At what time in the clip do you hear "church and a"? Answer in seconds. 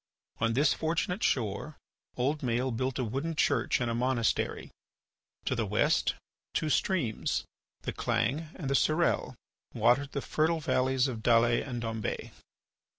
3.35-3.93